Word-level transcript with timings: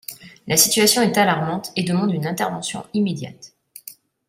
La 0.47 0.57
situation 0.57 1.03
est 1.03 1.15
alarmante 1.15 1.71
et 1.75 1.83
demande 1.83 2.11
une 2.11 2.25
intervention 2.25 2.87
immédiate. 2.95 3.53